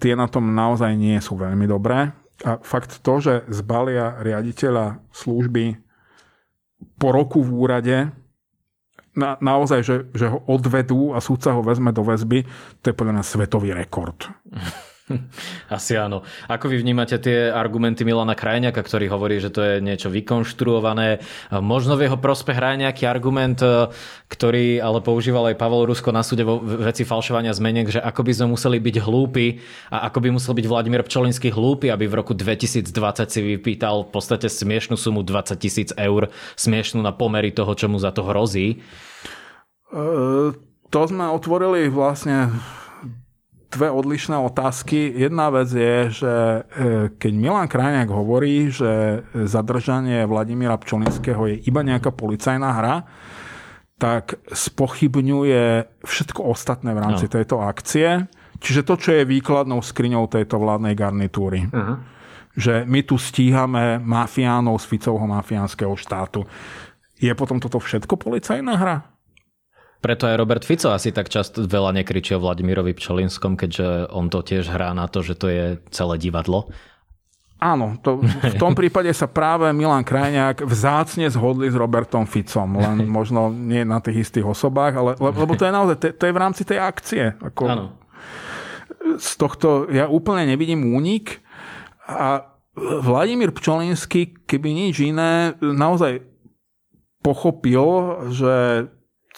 [0.02, 2.10] tie na tom naozaj nie sú veľmi dobré.
[2.42, 5.78] A fakt to, že zbalia riaditeľa služby
[6.98, 7.96] po roku v úrade,
[9.18, 12.46] na, naozaj, že, že ho odvedú a súdca ho vezme do väzby,
[12.82, 14.30] to je podľa mňa svetový rekord.
[15.76, 16.22] Asi áno.
[16.46, 21.24] Ako vy vnímate tie argumenty Milana Krajňaka, ktorý hovorí, že to je niečo vykonštruované?
[21.58, 23.88] Možno v jeho prospech hraje nejaký argument, e,
[24.28, 28.32] ktorý ale používal aj Pavel Rusko na súde vo veci falšovania zmeniek, že ako by
[28.32, 29.46] sme museli byť hlúpi
[29.92, 32.92] a ako by musel byť Vladimír Pčolinský hlúpy, aby v roku 2020
[33.28, 37.96] si vypýtal v podstate smiešnú sumu 20 tisíc eur, smiešnú na pomery toho, čo mu
[37.96, 38.84] za to hrozí.
[39.88, 40.52] Uh,
[40.92, 42.52] to sme otvorili vlastne
[43.68, 45.12] dve odlišné otázky.
[45.12, 46.60] Jedna vec je, že e,
[47.20, 52.96] keď Milan Krajniak hovorí, že zadržanie Vladimíra Pčolinského je iba nejaká policajná hra,
[53.98, 57.32] tak spochybňuje všetko ostatné v rámci no.
[57.34, 58.30] tejto akcie.
[58.62, 61.66] Čiže to, čo je výkladnou skriňou tejto vládnej garnitúry.
[61.70, 61.98] Uh-huh.
[62.58, 66.46] Že my tu stíhame mafiánov z Ficovho mafiánskeho štátu.
[67.18, 69.17] Je potom toto všetko policajná hra?
[69.98, 74.46] Preto aj Robert Fico asi tak často veľa nekričí o Vladimirovi Pčolinskom, keďže on to
[74.46, 76.70] tiež hrá na to, že to je celé divadlo.
[77.58, 83.02] Áno, to, v tom prípade sa práve Milan Krajňák vzácne zhodli s Robertom Ficom, len
[83.18, 86.42] možno nie na tých istých osobách, ale, lebo to je naozaj, to, to je v
[86.42, 87.34] rámci tej akcie.
[87.42, 87.86] Ako Áno.
[89.18, 91.42] Z tohto ja úplne nevidím únik
[92.06, 92.46] a
[92.78, 96.22] Vladimír Pčolinský, keby nič iné, naozaj
[97.26, 97.82] pochopil,
[98.30, 98.86] že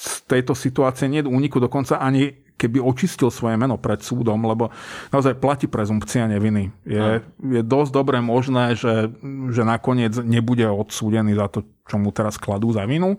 [0.01, 4.69] z tejto situácie nie je úniku dokonca ani keby očistil svoje meno pred súdom, lebo
[5.09, 6.69] naozaj platí prezumpcia neviny.
[6.85, 9.09] Je, je dosť dobre možné, že,
[9.49, 13.17] že nakoniec nebude odsúdený za to, čo mu teraz kladú za vinu,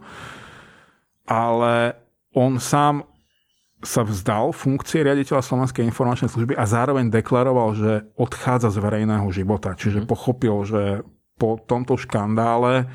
[1.25, 1.97] ale
[2.37, 3.05] on sám
[3.81, 9.73] sa vzdal funkcie riaditeľa Slovenskej informačnej služby a zároveň deklaroval, že odchádza z verejného života.
[9.73, 10.07] Čiže mm.
[10.07, 10.81] pochopil, že
[11.41, 12.85] po tomto škandále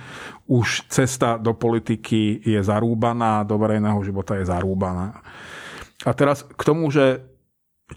[0.47, 5.19] už cesta do politiky je zarúbaná, do verejného života je zarúbaná.
[6.07, 7.27] A teraz k tomu, že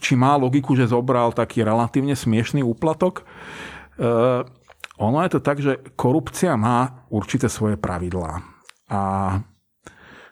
[0.02, 4.42] či má logiku, že zobral taký relatívne smiešný úplatok, uh,
[5.00, 8.42] ono je to tak, že korupcia má určité svoje pravidlá.
[8.90, 9.02] A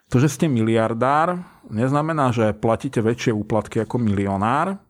[0.10, 1.38] to, že ste miliardár,
[1.70, 4.82] neznamená, že platíte väčšie úplatky ako milionár,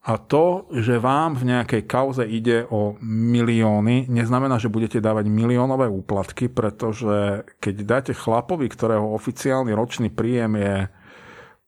[0.00, 5.92] a to, že vám v nejakej kauze ide o milióny, neznamená, že budete dávať miliónové
[5.92, 10.88] úplatky, pretože keď dáte chlapovi, ktorého oficiálny ročný príjem je,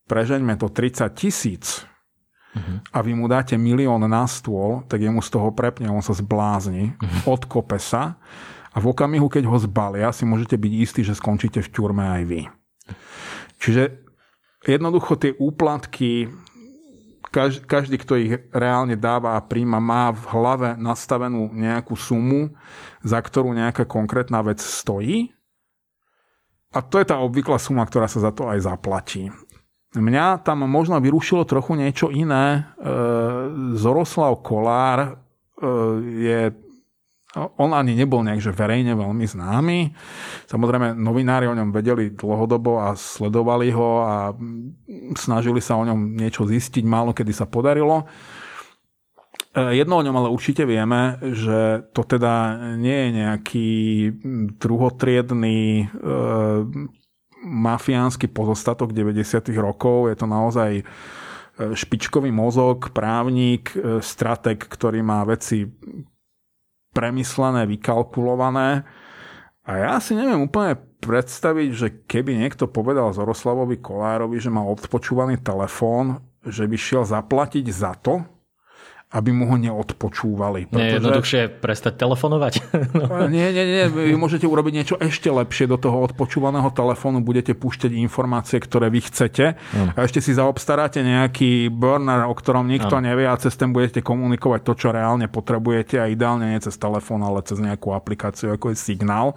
[0.08, 1.84] prežeňme to, 30 tisíc,
[2.56, 2.80] uh-huh.
[2.88, 6.96] a vy mu dáte milión na stôl, tak jemu z toho prepne, on sa zblázni,
[6.96, 7.36] uh-huh.
[7.36, 8.16] odkope sa
[8.72, 12.22] a v okamihu, keď ho zbalia, si môžete byť istí, že skončíte v ťurme aj
[12.24, 12.40] vy.
[13.60, 14.00] Čiže
[14.64, 16.32] jednoducho tie úplatky
[17.64, 22.52] každý, kto ich reálne dáva a príjma, má v hlave nastavenú nejakú sumu,
[23.00, 25.32] za ktorú nejaká konkrétna vec stojí.
[26.72, 29.32] A to je tá obvyklá suma, ktorá sa za to aj zaplatí.
[29.92, 32.64] Mňa tam možno vyrušilo trochu niečo iné.
[32.80, 32.96] E,
[33.76, 35.10] Zoroslav Kolár e,
[36.16, 36.40] je
[37.32, 39.78] on ani nebol nejak, verejne veľmi známy.
[40.44, 44.36] Samozrejme, novinári o ňom vedeli dlhodobo a sledovali ho a
[45.16, 48.04] snažili sa o ňom niečo zistiť, málo kedy sa podarilo.
[49.56, 53.70] E, jedno o ňom ale určite vieme, že to teda nie je nejaký
[54.60, 55.84] druhotriedný e,
[57.42, 59.56] mafiánsky pozostatok 90.
[59.56, 60.12] rokov.
[60.12, 60.84] Je to naozaj e,
[61.72, 65.64] špičkový mozog, právnik, e, strateg, ktorý má veci
[66.92, 68.84] premyslené, vykalkulované.
[69.66, 75.42] A ja si neviem úplne predstaviť, že keby niekto povedal Zoroslavovi Kolárovi, že má odpočúvaný
[75.42, 78.22] telefón, že by šiel zaplatiť za to,
[79.12, 80.72] aby mu ho neodpočúvali.
[80.72, 80.80] Pretože...
[80.80, 82.52] Nie je jednoduchšie prestať telefonovať?
[82.96, 83.28] no.
[83.28, 83.84] Nie, nie, nie.
[83.92, 87.20] Vy môžete urobiť niečo ešte lepšie do toho odpočúvaného telefónu.
[87.20, 89.60] Budete púšťať informácie, ktoré vy chcete.
[89.76, 89.92] Mm.
[89.92, 93.02] A ešte si zaobstaráte nejaký burner, o ktorom nikto mm.
[93.04, 97.20] nevie a cez ten budete komunikovať to, čo reálne potrebujete a ideálne nie cez telefón,
[97.20, 99.36] ale cez nejakú aplikáciu, ako je signál.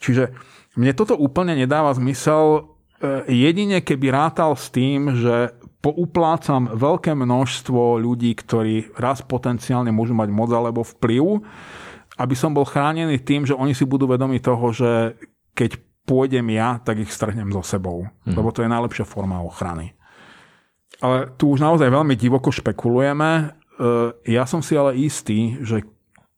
[0.00, 0.32] Čiže
[0.72, 2.64] mne toto úplne nedáva zmysel
[2.96, 10.14] e, jedine keby rátal s tým, že pouplácam veľké množstvo ľudí, ktorí raz potenciálne môžu
[10.14, 11.42] mať moc alebo vplyv,
[12.22, 15.18] aby som bol chránený tým, že oni si budú vedomi toho, že
[15.58, 18.06] keď pôjdem ja, tak ich strhnem so sebou.
[18.22, 18.38] Mm.
[18.38, 19.98] Lebo to je najlepšia forma ochrany.
[21.02, 23.30] Ale tu už naozaj veľmi divoko špekulujeme.
[23.34, 23.44] E,
[24.30, 25.82] ja som si ale istý, že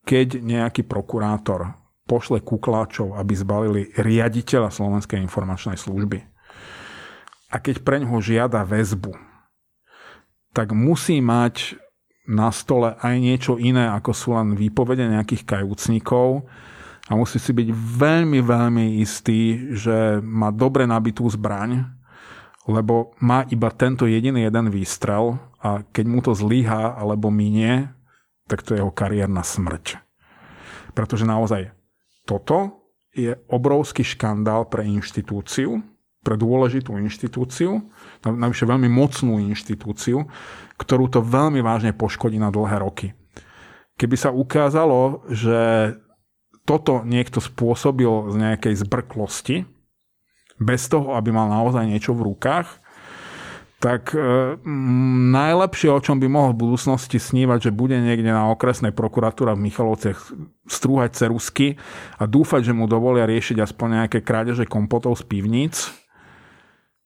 [0.08, 1.76] keď nejaký prokurátor
[2.08, 6.20] pošle kukláčov, aby zbalili riaditeľa Slovenskej informačnej služby
[7.48, 9.33] a keď pre ňoho žiada väzbu,
[10.54, 11.76] tak musí mať
[12.24, 16.48] na stole aj niečo iné, ako sú len výpovede nejakých kajúcnikov
[17.04, 21.84] a musí si byť veľmi, veľmi istý, že má dobre nabitú zbraň,
[22.64, 27.92] lebo má iba tento jediný jeden výstrel a keď mu to zlíha alebo minie,
[28.48, 30.00] tak to je jeho kariérna smrť.
[30.96, 31.76] Pretože naozaj
[32.24, 35.93] toto je obrovský škandál pre inštitúciu,
[36.24, 37.84] pre dôležitú inštitúciu,
[38.24, 40.24] navyše veľmi mocnú inštitúciu,
[40.80, 43.12] ktorú to veľmi vážne poškodí na dlhé roky.
[44.00, 45.92] Keby sa ukázalo, že
[46.64, 49.68] toto niekto spôsobil z nejakej zbrklosti,
[50.58, 52.80] bez toho, aby mal naozaj niečo v rukách,
[53.82, 54.56] tak e,
[55.36, 59.68] najlepšie, o čom by mohol v budúcnosti snívať, že bude niekde na okresnej prokuratúra v
[59.68, 60.32] Michalovciach
[60.64, 61.76] strúhať cerusky
[62.16, 65.92] a dúfať, že mu dovolia riešiť aspoň nejaké krádeže kompotov z pivníc,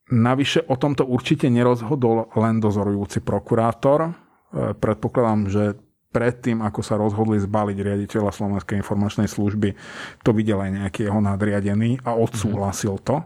[0.08, 4.08] Navyše o tomto určite nerozhodol len dozorujúci prokurátor.
[4.08, 4.12] E,
[4.72, 5.64] predpokladám, že
[6.08, 9.76] predtým, ako sa rozhodli zbaliť riaditeľa Slovenskej informačnej služby,
[10.24, 13.20] to videl aj nejaký jeho nadriadený a odsúhlasil to.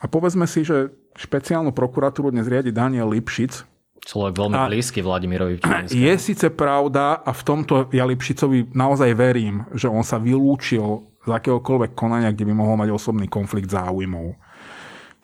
[0.00, 5.64] A povedzme si, že špeciálnu prokuratúru dnes riadi Daniel Lipšic, Človek veľmi a blízky Vladimirovi
[5.88, 11.30] Je síce pravda a v tomto ja Lipšicovi naozaj verím, že on sa vylúčil z
[11.32, 14.36] akéhokoľvek konania, kde by mohol mať osobný konflikt záujmov.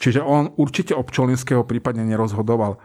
[0.00, 2.80] Čiže on určite o Pčolinského prípadne nerozhodoval.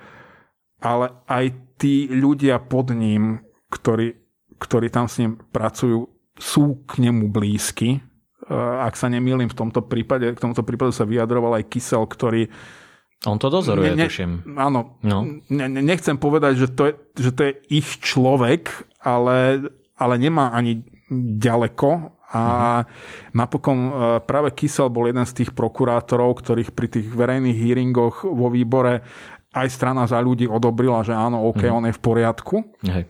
[0.83, 1.45] Ale aj
[1.79, 3.39] tí ľudia pod ním,
[3.71, 4.19] ktorí,
[4.59, 8.03] ktorí tam s ním pracujú, sú k nemu blízky.
[8.51, 12.51] Ak sa nemýlim, v tomto prípade, k tomuto prípadu sa vyjadroval aj Kysel, ktorý
[13.25, 14.59] on to dozoruje, ne, tuším.
[14.59, 15.01] Áno.
[15.01, 15.25] No.
[15.49, 18.69] Ne, nechcem povedať, že to, je, že to je ich človek,
[19.01, 19.65] ale,
[19.97, 20.85] ale nemá ani
[21.39, 23.31] ďaleko a uh-huh.
[23.31, 23.91] napokon e,
[24.27, 29.07] práve Kysel bol jeden z tých prokurátorov, ktorých pri tých verejných hearingoch vo výbore
[29.55, 31.77] aj strana za ľudí odobrila, že áno, OK, uh-huh.
[31.79, 32.55] on je v poriadku.
[32.83, 33.07] Hej.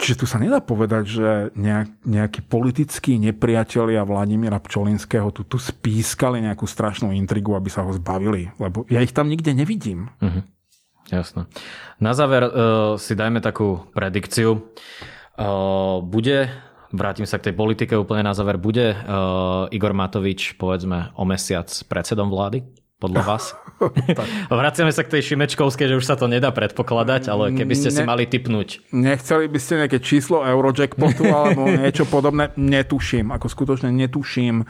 [0.00, 6.40] Čiže tu sa nedá povedať, že nejak, nejakí politickí nepriatelia Vladimíra Pčolinského tu, tu spískali
[6.42, 8.50] nejakú strašnú intrigu, aby sa ho zbavili.
[8.56, 10.08] Lebo ja ich tam nikde nevidím.
[10.18, 10.42] Uh-huh.
[11.12, 11.44] Jasné.
[12.00, 14.72] Na záver uh, si dajme takú predikciu.
[15.36, 16.48] Uh, bude
[16.92, 18.60] vrátim sa k tej politike úplne na záver.
[18.60, 22.81] Bude uh, Igor Matovič, povedzme, o mesiac predsedom vlády?
[23.02, 23.44] Podľa vás?
[24.46, 28.02] Vraciame sa k tej Šimečkovskej, že už sa to nedá predpokladať, ale keby ste si
[28.04, 28.94] ne, mali typnúť.
[28.94, 32.54] Nechceli by ste nejaké číslo Eurojackpotu alebo niečo podobné?
[32.54, 34.62] Netuším, ako skutočne netuším.
[34.62, 34.64] E,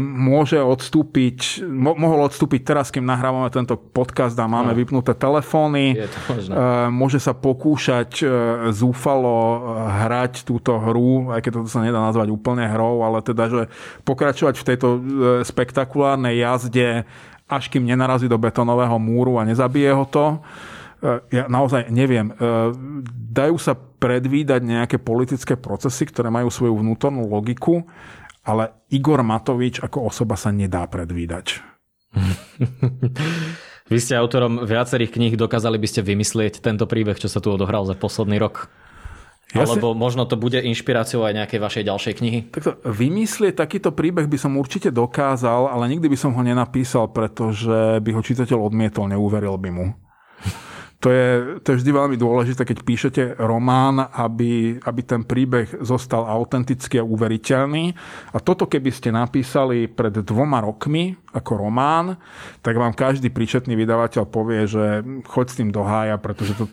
[0.00, 4.78] môže odstúpiť, mo, mohol odstúpiť teraz, kým nahrávame tento podcast a máme no.
[4.78, 5.98] vypnuté telefóny.
[5.98, 6.08] E,
[6.88, 8.26] môže sa pokúšať e,
[8.72, 9.36] zúfalo
[9.88, 13.62] hrať túto hru, aj keď to sa nedá nazvať úplne hrou, ale teda, že
[14.08, 14.88] pokračovať v tejto
[15.44, 17.04] spektakulárnej jazde
[17.48, 20.38] až kým nenarazí do betonového múru a nezabije ho to.
[21.32, 22.34] ja naozaj neviem.
[23.32, 27.88] Dajú sa predvídať nejaké politické procesy, ktoré majú svoju vnútornú logiku,
[28.44, 31.60] ale Igor Matovič ako osoba sa nedá predvídať.
[33.88, 37.88] Vy ste autorom viacerých kníh, dokázali by ste vymyslieť tento príbeh, čo sa tu odohral
[37.88, 38.68] za posledný rok?
[39.56, 39.96] Ja Alebo si...
[39.96, 42.38] možno to bude inšpiráciou aj nejakej vašej ďalšej knihy?
[42.52, 47.96] Takto, vymyslieť takýto príbeh by som určite dokázal, ale nikdy by som ho nenapísal, pretože
[48.04, 49.86] by ho čitateľ odmietol, neuveril by mu.
[50.98, 56.26] To je, to je vždy veľmi dôležité, keď píšete román, aby, aby ten príbeh zostal
[56.26, 57.94] autentický a uveriteľný.
[58.34, 62.18] A toto, keby ste napísali pred dvoma rokmi ako román,
[62.66, 66.66] tak vám každý príčetný vydavateľ povie, že choď s tým do hája, pretože to,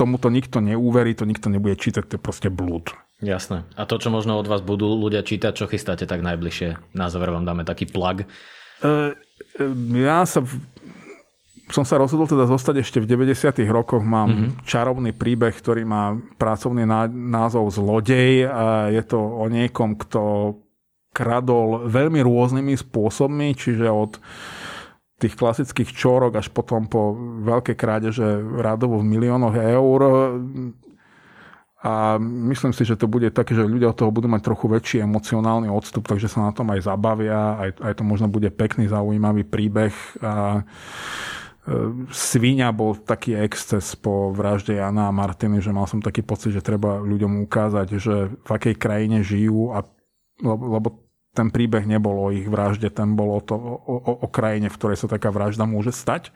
[0.00, 2.96] tomuto nikto neuverí, to nikto nebude čítať, to je proste blúd.
[3.20, 3.68] Jasné.
[3.76, 6.96] A to, čo možno od vás budú ľudia čítať, čo chystáte tak najbližšie?
[6.96, 8.24] Na záver vám dáme taký plug.
[8.80, 9.12] Uh,
[9.92, 10.40] ja sa
[11.70, 13.62] som sa rozhodol teda zostať ešte v 90.
[13.70, 14.02] rokoch.
[14.02, 14.50] Mám mm-hmm.
[14.66, 20.54] čarovný príbeh, ktorý má pracovný názov Zlodej a je to o niekom, kto
[21.14, 24.18] kradol veľmi rôznymi spôsobmi, čiže od
[25.20, 27.12] tých klasických čorok až potom po
[27.44, 30.00] veľké krádeže radovo v miliónoch eur.
[31.80, 34.96] A myslím si, že to bude také, že ľudia od toho budú mať trochu väčší
[35.00, 39.48] emocionálny odstup, takže sa na tom aj zabavia, aj, aj to možno bude pekný, zaujímavý
[39.48, 39.92] príbeh.
[40.20, 40.60] A
[42.12, 46.64] Svíňa bol taký exces po vražde Jana a Martiny, že mal som taký pocit, že
[46.64, 49.84] treba ľuďom ukázať, že v akej krajine žijú, a,
[50.44, 54.66] lebo ten príbeh nebol o ich vražde, ten bol o, to, o, o, o krajine,
[54.66, 56.34] v ktorej sa taká vražda môže stať.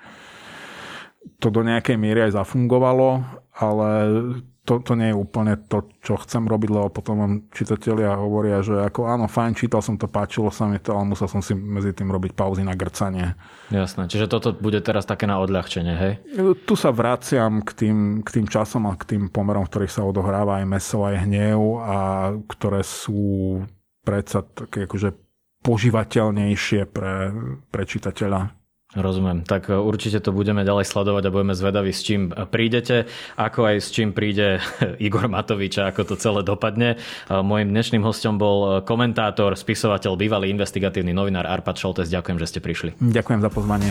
[1.41, 3.25] To do nejakej miery aj zafungovalo,
[3.57, 3.89] ale
[4.65, 8.81] to, to nie je úplne to, čo chcem robiť, lebo potom vám čitatelia hovoria, že
[8.81, 11.93] ako áno, fajn, čítal som to, páčilo sa mi to, ale musel som si medzi
[11.93, 13.37] tým robiť pauzy na grcanie.
[13.69, 16.13] Jasné, čiže toto bude teraz také na odľahčenie, hej?
[16.65, 20.09] Tu sa vraciam k tým, k tým časom a k tým pomerom, v ktorých sa
[20.09, 21.97] odohráva aj meso, aj hnev a
[22.49, 23.61] ktoré sú
[24.05, 25.17] predsa také akože
[25.65, 27.33] požívateľnejšie pre,
[27.73, 28.53] pre čitateľa.
[28.95, 29.43] Rozumiem.
[29.43, 33.77] Tak e, určite to budeme ďalej sledovať a budeme zvedaví, s čím prídete, ako aj
[33.83, 34.63] s čím príde
[35.07, 36.95] Igor Matovič a ako to celé dopadne.
[37.27, 42.13] Mojím dnešným hostom bol komentátor, spisovateľ, bývalý investigatívny novinár Arpad Šoltes.
[42.13, 42.91] Ďakujem, že ste prišli.
[43.03, 43.91] Ďakujem za pozvanie.